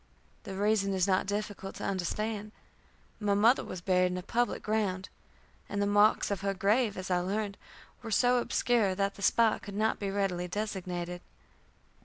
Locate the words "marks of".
5.85-6.41